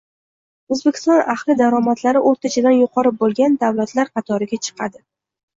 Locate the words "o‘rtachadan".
2.31-2.77